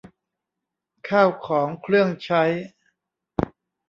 [1.09, 2.43] ข้าวของเครื่องใช้